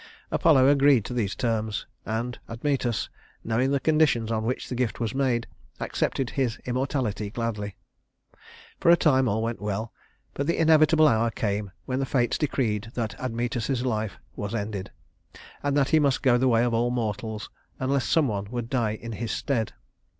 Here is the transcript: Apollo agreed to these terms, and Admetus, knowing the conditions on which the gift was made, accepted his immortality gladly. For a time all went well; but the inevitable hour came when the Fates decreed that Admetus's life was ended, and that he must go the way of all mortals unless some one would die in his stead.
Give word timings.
Apollo 0.31 0.67
agreed 0.67 1.05
to 1.05 1.13
these 1.13 1.35
terms, 1.35 1.85
and 2.07 2.39
Admetus, 2.49 3.07
knowing 3.43 3.69
the 3.69 3.79
conditions 3.79 4.31
on 4.31 4.43
which 4.45 4.67
the 4.67 4.73
gift 4.73 4.99
was 4.99 5.13
made, 5.13 5.45
accepted 5.79 6.31
his 6.31 6.57
immortality 6.65 7.29
gladly. 7.29 7.75
For 8.79 8.89
a 8.89 8.97
time 8.97 9.27
all 9.27 9.43
went 9.43 9.61
well; 9.61 9.93
but 10.33 10.47
the 10.47 10.57
inevitable 10.59 11.07
hour 11.07 11.29
came 11.29 11.69
when 11.85 11.99
the 11.99 12.07
Fates 12.07 12.39
decreed 12.39 12.89
that 12.95 13.13
Admetus's 13.19 13.85
life 13.85 14.17
was 14.35 14.55
ended, 14.55 14.89
and 15.61 15.77
that 15.77 15.89
he 15.89 15.99
must 15.99 16.23
go 16.23 16.35
the 16.35 16.47
way 16.47 16.63
of 16.63 16.73
all 16.73 16.89
mortals 16.89 17.51
unless 17.77 18.05
some 18.07 18.27
one 18.27 18.45
would 18.49 18.71
die 18.71 18.95
in 18.95 19.11
his 19.11 19.31
stead. 19.31 19.73